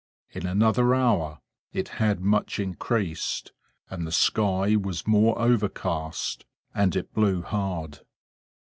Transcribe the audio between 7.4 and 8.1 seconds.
hard.